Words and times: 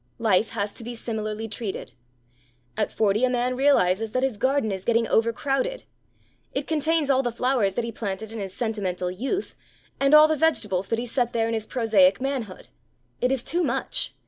Life 0.17 0.49
has 0.57 0.73
to 0.73 0.83
be 0.83 0.95
similarly 0.95 1.47
treated. 1.47 1.91
At 2.75 2.91
forty 2.91 3.23
a 3.23 3.29
man 3.29 3.55
realizes 3.55 4.13
that 4.13 4.23
his 4.23 4.37
garden 4.37 4.71
is 4.71 4.83
getting 4.83 5.07
overcrowded. 5.07 5.83
It 6.55 6.65
contains 6.65 7.11
all 7.11 7.21
the 7.21 7.31
flowers 7.31 7.75
that 7.75 7.85
he 7.85 7.91
planted 7.91 8.31
in 8.31 8.39
his 8.39 8.51
sentimental 8.51 9.11
youth 9.11 9.53
and 9.99 10.15
all 10.15 10.27
the 10.27 10.35
vegetables 10.35 10.87
that 10.87 10.97
he 10.97 11.05
set 11.05 11.33
there 11.33 11.47
in 11.47 11.53
his 11.53 11.67
prosaic 11.67 12.19
manhood. 12.19 12.67
It 13.21 13.31
is 13.31 13.43
too 13.43 13.61
much. 13.63 14.15